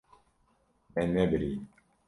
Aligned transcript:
Me 0.93 1.01
nebirî. 1.13 1.53